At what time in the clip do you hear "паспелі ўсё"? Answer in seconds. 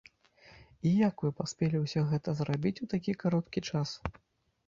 1.41-2.01